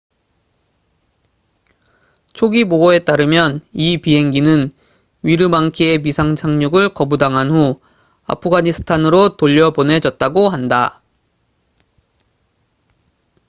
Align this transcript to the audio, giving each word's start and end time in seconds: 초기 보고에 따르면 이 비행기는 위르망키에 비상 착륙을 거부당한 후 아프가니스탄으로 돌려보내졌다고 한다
초기 2.33 2.63
보고에 2.65 2.97
따르면 3.05 3.61
이 3.71 4.01
비행기는 4.01 4.73
위르망키에 5.21 5.99
비상 5.99 6.33
착륙을 6.33 6.95
거부당한 6.95 7.51
후 7.51 7.79
아프가니스탄으로 8.25 9.37
돌려보내졌다고 9.37 10.49
한다 10.49 11.03